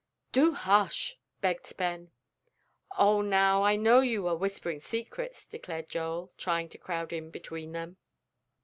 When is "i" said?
3.61-3.75